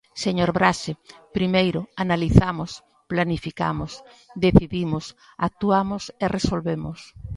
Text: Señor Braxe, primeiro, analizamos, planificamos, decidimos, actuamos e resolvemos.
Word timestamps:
Señor 0.23 0.49
Braxe, 0.57 0.91
primeiro, 1.37 1.79
analizamos, 2.03 2.71
planificamos, 3.11 3.91
decidimos, 4.45 5.05
actuamos 5.47 6.03
e 6.23 6.25
resolvemos. 6.37 6.97